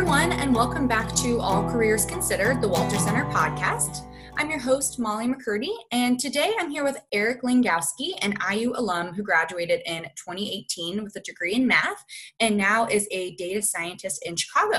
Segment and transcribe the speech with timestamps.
[0.00, 4.06] everyone, and welcome back to All Careers Considered, the Walter Center podcast.
[4.38, 9.12] I'm your host, Molly McCurdy, and today I'm here with Eric Langowski, an IU alum
[9.12, 12.02] who graduated in 2018 with a degree in math
[12.40, 14.78] and now is a data scientist in Chicago.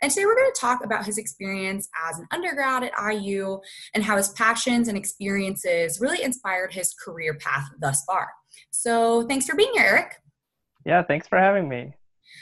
[0.00, 3.58] And today we're going to talk about his experience as an undergrad at IU
[3.96, 8.28] and how his passions and experiences really inspired his career path thus far.
[8.70, 10.14] So thanks for being here, Eric.
[10.86, 11.94] Yeah, thanks for having me.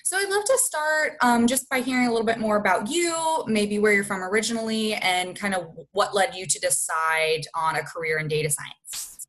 [0.05, 3.45] So I'd love to start um, just by hearing a little bit more about you,
[3.47, 7.83] maybe where you're from originally, and kind of what led you to decide on a
[7.83, 9.29] career in data science.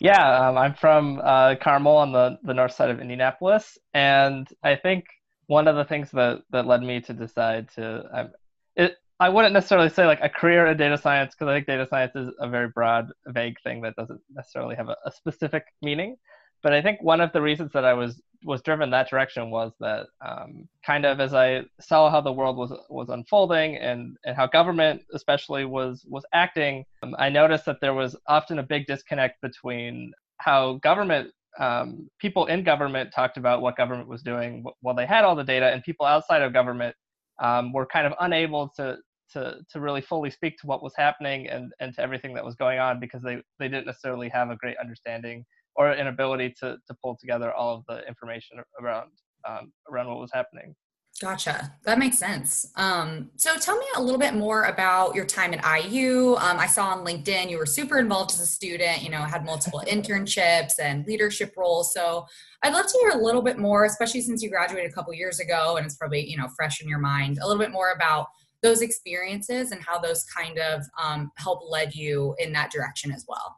[0.00, 4.76] Yeah, um, I'm from uh, Carmel on the, the north side of Indianapolis, and I
[4.76, 5.06] think
[5.48, 8.30] one of the things that, that led me to decide to um,
[8.76, 11.86] it, I wouldn't necessarily say like a career in data science because I think data
[11.90, 16.16] science is a very broad, vague thing that doesn't necessarily have a, a specific meaning.
[16.62, 19.72] But I think one of the reasons that I was was driven that direction was
[19.80, 24.36] that um, kind of as I saw how the world was was unfolding and and
[24.36, 28.86] how government especially was was acting, um, I noticed that there was often a big
[28.86, 34.94] disconnect between how government um, people in government talked about what government was doing while
[34.94, 36.94] they had all the data, and people outside of government
[37.42, 38.98] um, were kind of unable to
[39.32, 42.54] to to really fully speak to what was happening and and to everything that was
[42.54, 45.44] going on because they they didn't necessarily have a great understanding
[45.78, 49.10] or an ability to to pull together all of the information around
[49.48, 50.74] um, around what was happening.
[51.20, 51.74] Gotcha.
[51.84, 52.70] That makes sense.
[52.76, 56.36] Um, so tell me a little bit more about your time at IU.
[56.36, 59.44] Um, I saw on LinkedIn you were super involved as a student, you know, had
[59.44, 61.92] multiple internships and leadership roles.
[61.92, 62.24] So
[62.62, 65.40] I'd love to hear a little bit more, especially since you graduated a couple years
[65.40, 68.28] ago and it's probably, you know, fresh in your mind, a little bit more about
[68.62, 73.24] those experiences and how those kind of um, help led you in that direction as
[73.26, 73.56] well.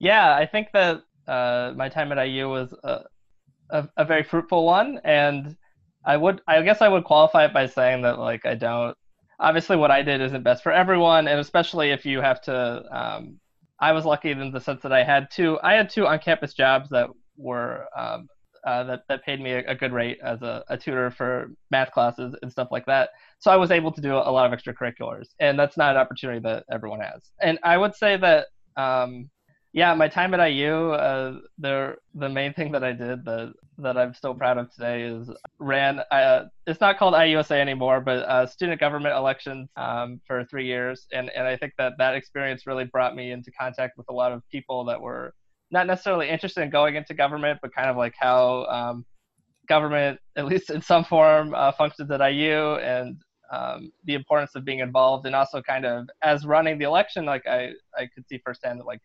[0.00, 3.00] Yeah, I think that uh, my time at IU was a,
[3.70, 5.56] a, a very fruitful one and
[6.04, 8.96] I would I guess I would qualify it by saying that like I don't
[9.38, 13.38] obviously what I did isn't best for everyone and especially if you have to um,
[13.78, 16.54] I was lucky in the sense that I had two I had two on campus
[16.54, 18.28] jobs that were um,
[18.66, 21.90] uh, that that paid me a, a good rate as a, a, tutor for math
[21.92, 23.10] classes and stuff like that.
[23.38, 26.40] So I was able to do a lot of extracurriculars, and that's not an opportunity
[26.40, 27.30] that everyone has.
[27.40, 29.30] And I would say that um,
[29.72, 33.96] yeah, my time at IU, uh, the the main thing that I did that that
[33.96, 36.00] I'm still proud of today is ran.
[36.10, 41.06] Uh, it's not called IUSA anymore, but uh, student government elections um, for three years,
[41.12, 44.32] and and I think that that experience really brought me into contact with a lot
[44.32, 45.34] of people that were
[45.70, 49.04] not necessarily interested in going into government, but kind of like how um,
[49.68, 53.16] government, at least in some form, uh, functions at IU, and
[53.52, 57.46] um, the importance of being involved, and also kind of as running the election, like
[57.46, 59.00] I I could see firsthand that like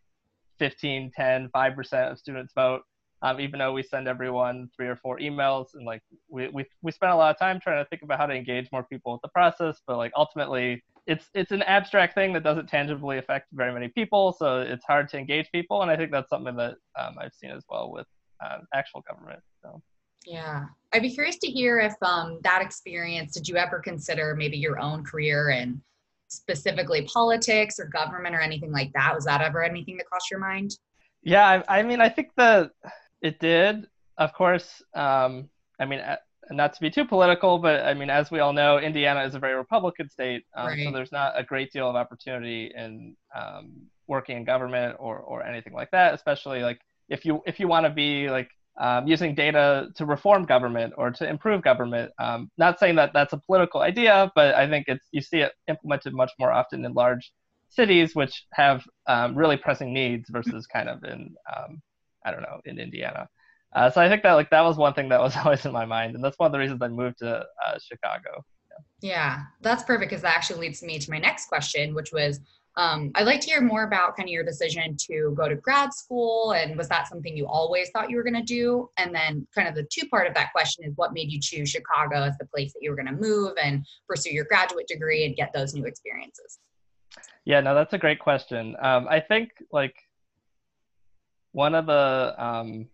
[0.59, 2.81] 15, 10, 5% of students vote.
[3.21, 6.91] Um, even though we send everyone three or four emails and like we, we, we
[6.91, 9.21] spend a lot of time trying to think about how to engage more people with
[9.21, 13.73] the process, but like ultimately it's it's an abstract thing that doesn't tangibly affect very
[13.73, 17.15] many people, so it's hard to engage people, and I think that's something that um,
[17.19, 18.07] I've seen as well with
[18.43, 19.39] um, actual government.
[19.61, 19.81] So.
[20.25, 23.33] Yeah, I'd be curious to hear if um, that experience.
[23.33, 25.79] Did you ever consider maybe your own career and
[26.27, 29.13] specifically politics or government or anything like that?
[29.15, 30.77] Was that ever anything that crossed your mind?
[31.23, 32.71] Yeah, I, I mean, I think that
[33.21, 33.87] it did.
[34.17, 35.49] Of course, um,
[35.79, 36.01] I mean,
[36.51, 39.39] not to be too political, but I mean, as we all know, Indiana is a
[39.39, 40.85] very Republican state, um, right.
[40.85, 45.43] so there's not a great deal of opportunity in um, working in government or or
[45.43, 46.13] anything like that.
[46.13, 50.45] Especially like if you if you want to be like um, using data to reform
[50.45, 52.11] government or to improve government.
[52.19, 55.53] Um, not saying that that's a political idea, but I think it's you see it
[55.67, 57.31] implemented much more often in large
[57.69, 61.81] cities, which have um, really pressing needs versus kind of in um,
[62.25, 63.27] I don't know in Indiana.
[63.73, 65.85] Uh, so I think that like that was one thing that was always in my
[65.85, 68.43] mind, and that's one of the reasons I moved to uh, Chicago.
[69.01, 69.09] Yeah.
[69.09, 72.41] yeah, that's perfect because that actually leads me to my next question, which was
[72.77, 75.93] um, I'd like to hear more about kind of your decision to go to grad
[75.93, 78.89] school and was that something you always thought you were going to do?
[78.97, 81.69] And then, kind of the two part of that question is what made you choose
[81.69, 85.25] Chicago as the place that you were going to move and pursue your graduate degree
[85.25, 86.59] and get those new experiences?
[87.45, 88.75] Yeah, no, that's a great question.
[88.81, 89.95] Um, I think like
[91.53, 92.89] one of the um,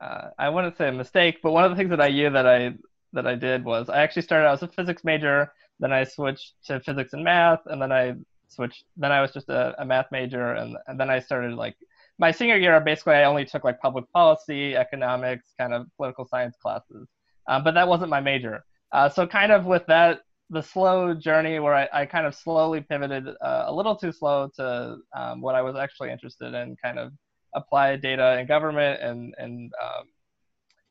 [0.00, 2.46] uh, I wouldn't say a mistake, but one of the things that I knew that
[2.46, 2.74] I
[3.12, 6.54] that I did was I actually started out as a physics major, then I switched
[6.66, 8.14] to physics and math, and then I
[8.48, 8.84] switched.
[8.96, 11.76] Then I was just a, a math major, and, and then I started like
[12.18, 12.78] my senior year.
[12.80, 17.08] Basically, I only took like public policy, economics, kind of political science classes,
[17.48, 18.64] um, but that wasn't my major.
[18.92, 20.20] Uh, so kind of with that,
[20.50, 24.50] the slow journey where I, I kind of slowly pivoted uh, a little too slow
[24.56, 27.12] to um, what I was actually interested in, kind of
[27.54, 30.04] applied data in government and and um,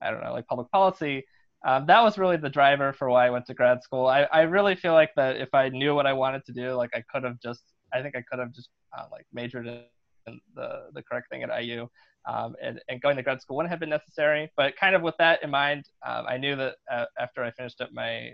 [0.01, 1.25] I don't know like public policy.
[1.63, 4.07] Um, that was really the driver for why I went to grad school.
[4.07, 6.91] I, I really feel like that if I knew what I wanted to do, like
[6.93, 7.63] I could have just,
[7.93, 11.63] I think I could have just uh, like majored in the, the correct thing at
[11.63, 11.87] IU.
[12.25, 14.51] Um, and, and going to grad school wouldn't have been necessary.
[14.57, 17.79] But kind of with that in mind, um, I knew that uh, after I finished
[17.81, 18.33] up my,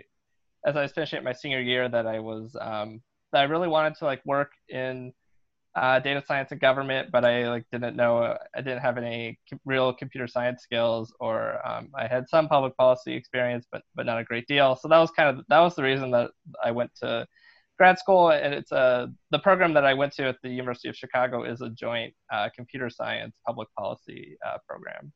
[0.64, 3.00] as I was finishing up my senior year, that I was, um,
[3.32, 5.12] that I really wanted to like work in
[5.76, 9.92] uh, data science and government, but I like didn't know I didn't have any real
[9.92, 14.24] computer science skills, or um, I had some public policy experience, but but not a
[14.24, 14.76] great deal.
[14.76, 16.30] So that was kind of that was the reason that
[16.62, 17.26] I went to
[17.78, 20.96] grad school, and it's a the program that I went to at the University of
[20.96, 25.12] Chicago is a joint uh, computer science public policy uh, program.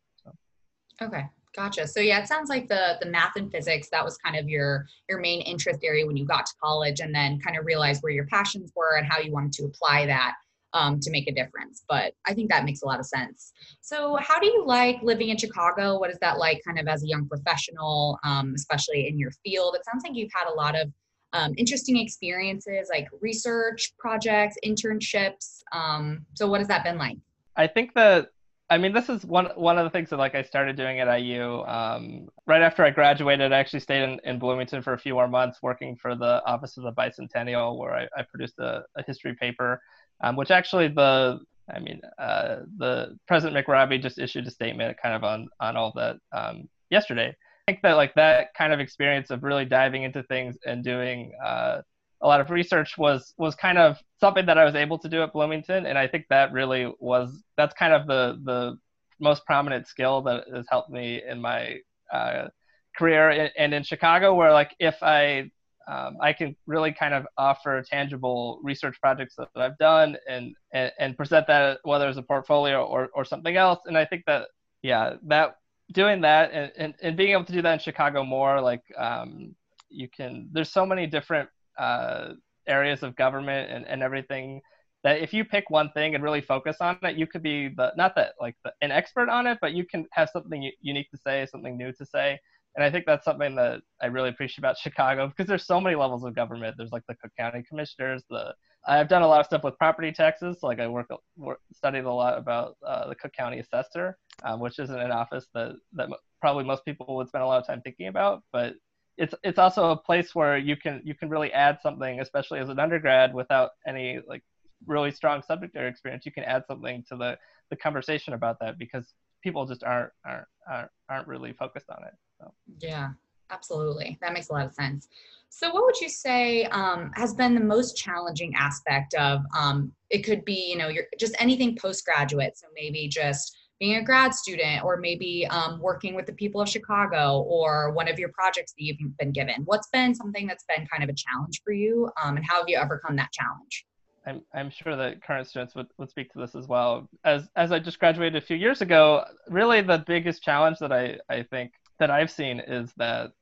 [1.03, 1.25] Okay,
[1.57, 1.87] gotcha.
[1.87, 4.87] So yeah, it sounds like the the math and physics that was kind of your
[5.09, 8.13] your main interest area when you got to college, and then kind of realized where
[8.13, 10.35] your passions were and how you wanted to apply that
[10.75, 11.85] um, to make a difference.
[11.89, 13.53] But I think that makes a lot of sense.
[13.81, 15.99] So, how do you like living in Chicago?
[15.99, 19.77] What is that like, kind of as a young professional, um, especially in your field?
[19.77, 20.93] It sounds like you've had a lot of
[21.33, 25.63] um, interesting experiences, like research projects, internships.
[25.73, 27.17] Um, so, what has that been like?
[27.57, 28.31] I think that
[28.71, 31.21] I mean, this is one one of the things that like I started doing at
[31.21, 31.63] IU.
[31.65, 35.29] Um, right after I graduated, I actually stayed in, in Bloomington for a few more
[35.29, 39.35] months, working for the Office of the Bicentennial, where I, I produced a, a, history
[39.35, 39.81] paper
[40.23, 41.41] um, which actually the
[41.75, 45.93] I mean uh, the President McRobbie just issued a statement kind of on on all
[45.97, 47.29] that um, yesterday.
[47.29, 51.33] I think that like that kind of experience of really diving into things and doing
[51.45, 51.81] uh,
[52.25, 55.23] a lot of research was was kind of something that I was able to do
[55.23, 58.79] at Bloomington, and I think that really was that's kind of the the
[59.21, 61.79] most prominent skill that has helped me in my
[62.13, 62.49] uh,
[62.97, 65.51] career and in Chicago, where like if I
[65.87, 70.55] um, I can really kind of offer tangible research projects that, that I've done and,
[70.73, 73.81] and, and present that whether it's a portfolio or, or something else.
[73.85, 74.49] And I think that
[74.81, 75.57] yeah, that
[75.93, 79.55] doing that and, and, and being able to do that in Chicago more like um,
[79.91, 82.33] you can there's so many different uh,
[82.67, 84.61] areas of government and, and everything
[85.03, 87.93] that if you pick one thing and really focus on it, you could be the
[87.97, 91.19] not that like the, an expert on it, but you can have something unique to
[91.19, 92.39] say, something new to say
[92.77, 95.97] and I think that's something that I really appreciate about Chicago because there's so many
[95.97, 96.77] levels of government.
[96.77, 98.25] There's like the Cook County commissioners.
[98.29, 98.55] The
[98.87, 100.59] I've done a lot of stuff with property taxes.
[100.63, 104.79] Like I work, work studied a lot about uh, the Cook County assessor, um, which
[104.79, 106.09] isn't an office that that
[106.41, 108.43] probably most people would spend a lot of time thinking about.
[108.53, 108.75] But
[109.17, 112.69] it's it's also a place where you can you can really add something, especially as
[112.69, 114.43] an undergrad, without any like
[114.87, 116.27] really strong subject area experience.
[116.27, 117.39] You can add something to the
[117.71, 122.15] the conversation about that because people just aren't aren't aren't, aren't really focused on it.
[122.41, 122.53] So.
[122.81, 123.11] Yeah,
[123.51, 124.19] absolutely.
[124.21, 125.09] That makes a lot of sense.
[125.49, 130.25] So, what would you say um, has been the most challenging aspect of um, it?
[130.25, 132.59] Could be, you know, just anything postgraduate.
[132.59, 136.67] So maybe just being a grad student, or maybe um, working with the people of
[136.67, 139.57] Chicago, or one of your projects that you've been given.
[139.67, 142.65] What's been something that's been kind of a challenge for you, um, and how have
[142.67, 143.85] you overcome that challenge?
[144.27, 147.11] I'm, I'm sure that current students would, would speak to this as well.
[147.25, 151.19] As as I just graduated a few years ago, really the biggest challenge that I,
[151.29, 153.33] I think that I've seen is that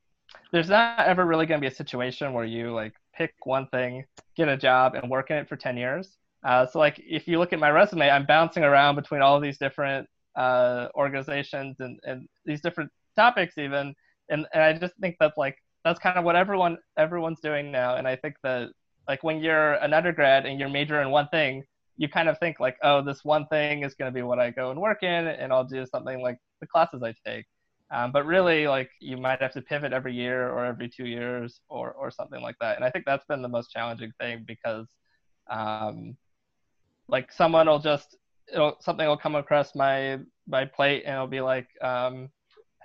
[0.50, 4.06] there's not ever really going to be a situation where you like pick one thing,
[4.36, 6.16] get a job, and work in it for 10 years.
[6.42, 9.58] Uh, so like if you look at my resume, I'm bouncing around between all these
[9.58, 13.94] different uh, organizations and, and these different topics even,
[14.28, 17.96] and, and I just think that like that's kind of what everyone everyone's doing now.
[17.96, 18.70] And I think that
[19.08, 21.64] like when you're an undergrad and you're major in one thing,
[21.96, 24.50] you kind of think like, oh, this one thing is going to be what I
[24.50, 27.46] go and work in, and I'll do something like the classes I take.
[27.90, 31.60] Um, but really, like you might have to pivot every year or every two years
[31.68, 32.76] or or something like that.
[32.76, 34.86] And I think that's been the most challenging thing because,
[35.50, 36.16] um,
[37.08, 38.16] like someone will just
[38.52, 42.28] it'll something will come across my my plate and it'll be like, um,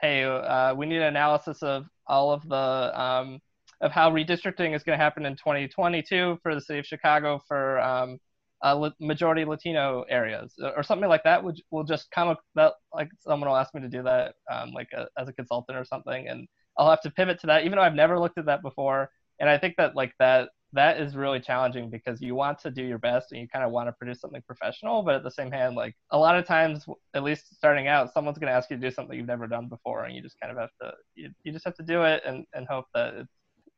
[0.01, 3.39] hey, uh, we need an analysis of all of the um,
[3.81, 7.79] of how redistricting is going to happen in 2022 for the city of Chicago for
[7.79, 8.19] um,
[8.63, 13.49] uh, majority Latino areas or something like that would will just come that like someone
[13.49, 16.47] will ask me to do that um, like a, as a consultant or something and
[16.77, 19.09] I'll have to pivot to that even though I've never looked at that before.
[19.39, 22.83] And I think that like that that is really challenging because you want to do
[22.83, 25.51] your best and you kind of want to produce something professional but at the same
[25.51, 28.77] hand like a lot of times at least starting out someone's going to ask you
[28.77, 31.29] to do something you've never done before and you just kind of have to you,
[31.43, 33.33] you just have to do it and, and hope that it's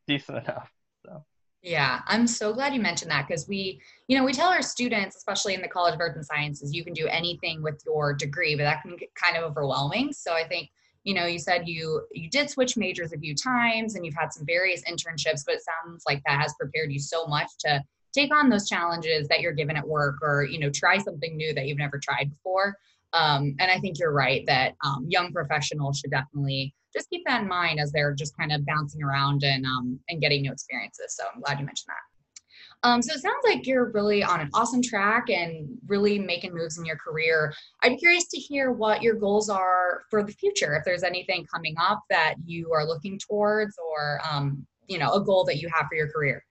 [0.07, 0.71] decent enough
[1.05, 1.23] so
[1.61, 5.17] yeah, I'm so glad you mentioned that because we, you know, we tell our students,
[5.17, 8.55] especially in the College of Arts and Sciences, you can do anything with your degree,
[8.55, 10.13] but that can get kind of overwhelming.
[10.13, 10.69] So I think,
[11.03, 14.33] you know, you said you you did switch majors a few times and you've had
[14.33, 17.81] some various internships, but it sounds like that has prepared you so much to
[18.13, 21.53] take on those challenges that you're given at work or, you know, try something new
[21.53, 22.75] that you've never tried before.
[23.13, 27.41] Um, and I think you're right that um, young professionals should definitely just keep that
[27.41, 31.15] in mind as they're just kind of bouncing around and um, and getting new experiences.
[31.15, 32.08] So I'm glad you mentioned that.
[32.83, 36.77] Um, so it sounds like you're really on an awesome track and really making moves
[36.77, 37.53] in your career.
[37.83, 40.75] I'm curious to hear what your goals are for the future.
[40.75, 45.23] If there's anything coming up that you are looking towards, or um, you know, a
[45.23, 46.43] goal that you have for your career.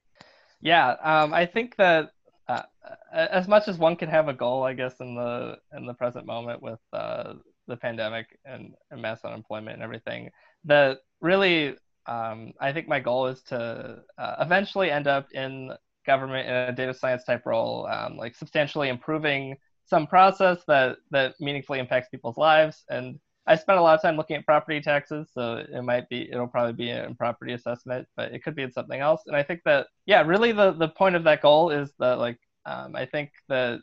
[0.61, 2.11] Yeah, um, I think that
[2.49, 2.63] uh,
[3.13, 6.27] as much as one can have a goal, I guess in the in the present
[6.27, 7.35] moment with uh,
[7.67, 10.31] the pandemic and, and, mass unemployment and everything,
[10.65, 15.73] that really um, I think my goal is to uh, eventually end up in
[16.09, 21.35] government in a data science type role, um, like substantially improving some process that that
[21.39, 22.85] meaningfully impacts people's lives.
[22.91, 26.29] And I spent a lot of time looking at property taxes, so it might be
[26.33, 29.23] it'll probably be in property assessment, but it could be in something else.
[29.27, 32.39] And I think that yeah, really the the point of that goal is that like
[32.67, 33.81] um, I think that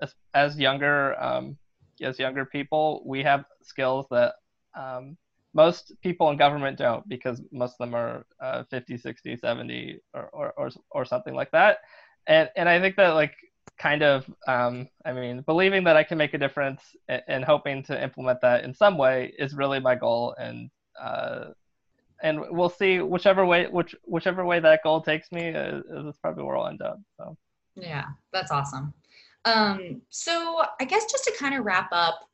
[0.00, 1.56] as, as younger um,
[2.00, 4.34] as younger people, we have skills that
[4.74, 5.16] um,
[5.54, 10.28] most people in government don't because most of them are uh, 50 60 70 or,
[10.32, 11.78] or, or, or, something like that.
[12.26, 13.34] And, and i think that like
[13.78, 17.82] kind of um, i mean believing that i can make a difference and, and, hoping
[17.84, 20.34] to implement that in some way is really my goal.
[20.38, 21.46] And uh,
[22.22, 26.44] and we'll see whichever way which whichever way that goal takes me is, is probably
[26.44, 27.36] where i'll end up so.
[27.74, 28.94] Yeah that's awesome.
[29.44, 32.28] Um, so i guess just to kind of wrap up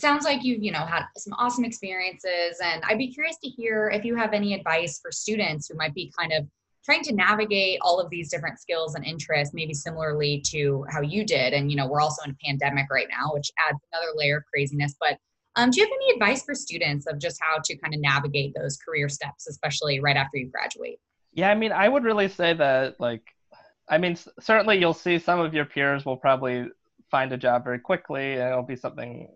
[0.00, 3.88] sounds like you've you know had some awesome experiences and i'd be curious to hear
[3.88, 6.46] if you have any advice for students who might be kind of
[6.86, 11.26] trying to navigate all of these different skills and interests maybe similarly to how you
[11.26, 11.52] did.
[11.52, 14.44] And you know we're also in a pandemic right now which adds another layer of
[14.46, 14.94] craziness.
[14.98, 15.18] But
[15.56, 18.54] um, do you have any advice for students of just how to kind of navigate
[18.54, 21.00] those career steps especially right after you graduate?
[21.32, 23.22] Yeah i mean i would really say that like
[23.88, 26.68] i mean certainly you'll see some of your peers will probably
[27.10, 29.28] find a job very quickly and it'll be something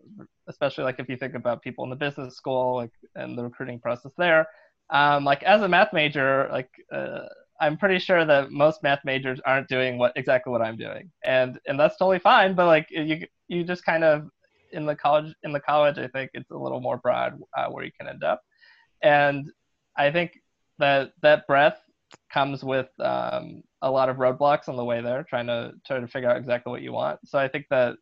[0.51, 3.81] especially like if you think about people in the business school like and the recruiting
[3.81, 4.47] process there.
[4.91, 7.27] Um, like as a math major like uh,
[7.61, 11.11] i'm pretty sure that most math majors aren't doing what exactly what i'm doing.
[11.25, 14.29] And and that's totally fine but like you you just kind of
[14.73, 17.85] in the college in the college i think it's a little more broad uh, where
[17.85, 18.43] you can end up.
[19.03, 19.51] And
[19.97, 20.33] i think
[20.79, 21.81] that that breadth
[22.33, 26.09] comes with um, a lot of roadblocks on the way there, trying to try to
[26.09, 27.21] figure out exactly what you want.
[27.25, 27.97] So I think that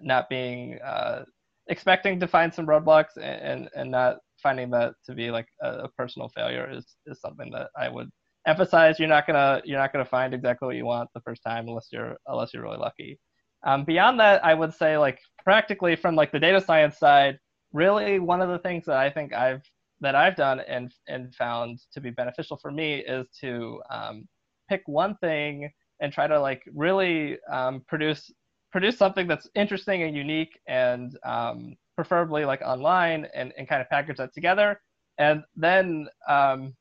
[0.00, 1.24] not being uh,
[1.72, 5.88] expecting to find some roadblocks and and not finding that to be like a, a,
[5.98, 8.10] personal failure is is something that I would
[8.46, 8.98] emphasize.
[8.98, 11.88] You're not gonna you're not gonna find exactly what you want the first time unless
[11.90, 13.18] you're unless you're really lucky.
[13.64, 17.38] Um, beyond that, I would say like practically from like the data science side,
[17.72, 19.62] really one of the things that I think I've
[20.02, 24.28] that I've done and and found to be beneficial for me is to um,
[24.68, 28.30] pick one thing and try to like really um, produce
[28.72, 33.88] produce something that's interesting and unique and um, preferably like online and, and kind of
[33.88, 34.80] package that together.
[35.18, 36.74] And then um,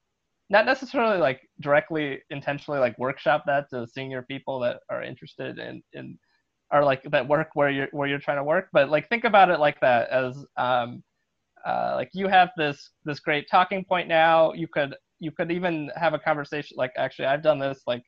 [0.49, 5.81] not necessarily like directly intentionally like workshop that to senior people that are interested in
[5.93, 6.17] in
[6.71, 8.69] are like that work where you're where you're trying to work.
[8.71, 11.03] But like think about it like that as um,
[11.65, 14.53] uh, like you have this this great talking point now.
[14.53, 18.03] You could you could even have a conversation like actually i've done this like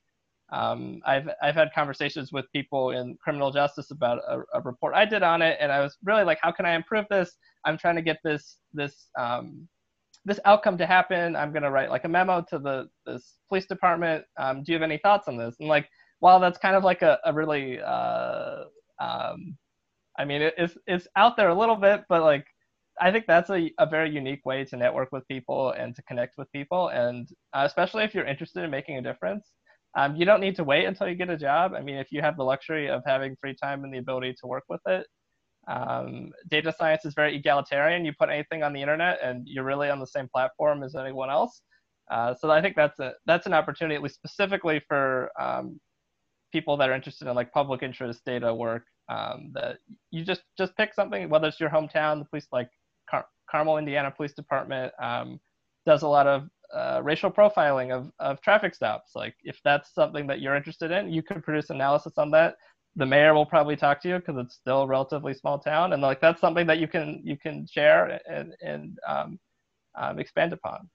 [0.52, 5.06] um, I've I've had conversations with people in criminal justice about a, a, report I
[5.06, 7.36] did on it, and I was really like, how can I improve this?
[7.66, 9.68] I'm trying to get this this um,
[10.26, 11.36] this outcome to happen.
[11.36, 14.26] I'm gonna write like a memo to the this police department.
[14.38, 15.56] Um, do you have any thoughts on this?
[15.60, 15.88] And like,
[16.20, 18.66] while that's kind of like a, a really, uh,
[19.00, 19.58] um,
[20.20, 22.46] I mean, it, it's it's out there a little bit, but like
[23.02, 26.38] I think that's a, a very unique way to network with people and to connect
[26.38, 26.90] with people.
[26.90, 29.52] And uh, especially if you're interested in making a difference,
[29.96, 31.74] um, you don't need to wait until you get a job.
[31.76, 34.48] I mean, if you have the luxury of having free time and the ability to
[34.48, 35.06] work with it,
[35.68, 38.06] um, data science is very egalitarian.
[38.06, 41.30] You put anything on the internet and you're really on the same platform as anyone
[41.30, 41.62] else.
[42.12, 45.80] Uh, so I think that's a that's an opportunity, at least specifically for um,
[46.52, 48.84] people that are interested in like public interest data work.
[49.10, 49.78] Um, that
[50.12, 52.70] you just just pick something, whether it's your hometown, the police like
[53.10, 55.40] Car- Carmel, Indiana Police Department um,
[55.86, 59.12] does a lot of uh, racial profiling of, of traffic stops.
[59.15, 62.56] Like if that's something that you're interested in, you could produce analysis on that.
[62.96, 66.01] The mayor will probably talk to you because it's still a relatively small town, and
[66.01, 69.39] like that's something that you can you can share and and um,
[69.96, 70.89] um, expand upon.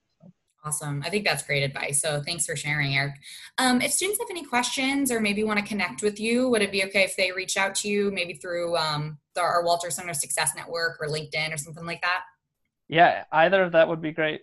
[0.65, 1.03] Awesome.
[1.05, 2.01] I think that's great advice.
[2.01, 3.15] So thanks for sharing, Eric.
[3.59, 6.73] Um, if students have any questions or maybe want to connect with you, would it
[6.73, 10.15] be okay if they reach out to you maybe through um, the, our Walter Center
[10.15, 12.23] Success Network or LinkedIn or something like that?
[12.89, 14.43] Yeah, either of that would be great.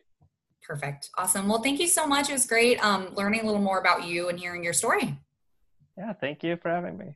[0.66, 1.10] Perfect.
[1.18, 1.48] Awesome.
[1.48, 2.30] Well, thank you so much.
[2.30, 5.18] It was great um, learning a little more about you and hearing your story.
[5.98, 7.16] Yeah, thank you for having me.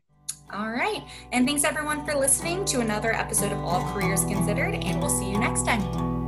[0.53, 1.03] All right.
[1.31, 5.29] And thanks everyone for listening to another episode of All Careers Considered, and we'll see
[5.29, 6.18] you next time.